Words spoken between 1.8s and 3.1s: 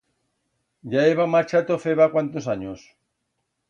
feba cuantos anyos.